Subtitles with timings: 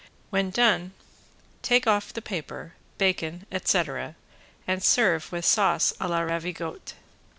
[0.31, 0.93] When done
[1.61, 4.15] take off the paper, bacon, etc.,
[4.65, 6.95] and serve with sauce a la ravigotte.